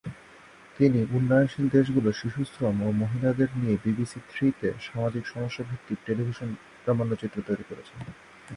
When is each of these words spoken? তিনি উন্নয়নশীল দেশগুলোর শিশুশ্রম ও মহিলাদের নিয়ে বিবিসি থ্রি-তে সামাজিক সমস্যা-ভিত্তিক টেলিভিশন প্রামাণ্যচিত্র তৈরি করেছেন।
তিনি 0.79 0.99
উন্নয়নশীল 1.11 1.65
দেশগুলোর 1.69 2.19
শিশুশ্রম 2.21 2.75
ও 2.81 2.89
মহিলাদের 3.01 3.49
নিয়ে 3.55 3.75
বিবিসি 3.83 4.19
থ্রি-তে 4.29 4.69
সামাজিক 4.81 5.23
সমস্যা-ভিত্তিক 5.27 5.97
টেলিভিশন 6.05 6.49
প্রামাণ্যচিত্র 6.83 7.37
তৈরি 7.47 7.63
করেছেন। 7.69 7.97